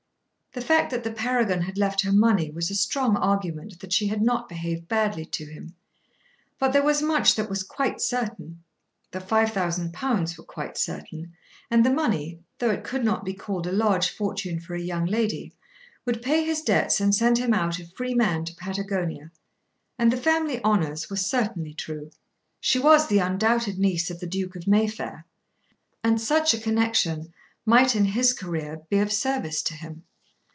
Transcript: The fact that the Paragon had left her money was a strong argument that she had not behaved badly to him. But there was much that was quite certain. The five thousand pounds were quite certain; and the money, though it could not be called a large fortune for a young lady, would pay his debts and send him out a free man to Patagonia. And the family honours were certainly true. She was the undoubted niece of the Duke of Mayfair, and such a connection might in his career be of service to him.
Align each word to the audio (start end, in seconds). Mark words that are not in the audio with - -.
The 0.53 0.59
fact 0.59 0.91
that 0.91 1.05
the 1.05 1.13
Paragon 1.13 1.61
had 1.61 1.77
left 1.77 2.01
her 2.01 2.11
money 2.11 2.51
was 2.51 2.69
a 2.69 2.75
strong 2.75 3.15
argument 3.15 3.79
that 3.79 3.93
she 3.93 4.07
had 4.07 4.21
not 4.21 4.49
behaved 4.49 4.89
badly 4.89 5.23
to 5.27 5.45
him. 5.45 5.75
But 6.59 6.73
there 6.73 6.83
was 6.83 7.01
much 7.01 7.35
that 7.35 7.49
was 7.49 7.63
quite 7.63 8.01
certain. 8.01 8.61
The 9.11 9.21
five 9.21 9.51
thousand 9.53 9.93
pounds 9.93 10.37
were 10.37 10.43
quite 10.43 10.77
certain; 10.77 11.37
and 11.69 11.85
the 11.85 11.89
money, 11.89 12.41
though 12.59 12.69
it 12.69 12.83
could 12.83 13.05
not 13.05 13.23
be 13.23 13.33
called 13.33 13.65
a 13.65 13.71
large 13.71 14.09
fortune 14.09 14.59
for 14.59 14.75
a 14.75 14.81
young 14.81 15.05
lady, 15.05 15.53
would 16.05 16.21
pay 16.21 16.43
his 16.43 16.61
debts 16.61 16.99
and 16.99 17.15
send 17.15 17.37
him 17.37 17.53
out 17.53 17.79
a 17.79 17.87
free 17.87 18.13
man 18.13 18.43
to 18.43 18.53
Patagonia. 18.55 19.31
And 19.97 20.11
the 20.11 20.17
family 20.17 20.61
honours 20.65 21.09
were 21.09 21.15
certainly 21.15 21.73
true. 21.73 22.11
She 22.59 22.77
was 22.77 23.07
the 23.07 23.19
undoubted 23.19 23.79
niece 23.79 24.09
of 24.11 24.19
the 24.19 24.27
Duke 24.27 24.57
of 24.57 24.67
Mayfair, 24.67 25.25
and 26.03 26.19
such 26.19 26.53
a 26.53 26.59
connection 26.59 27.33
might 27.65 27.95
in 27.95 28.03
his 28.03 28.33
career 28.33 28.81
be 28.89 28.99
of 28.99 29.13
service 29.13 29.61
to 29.61 29.75
him. 29.75 30.03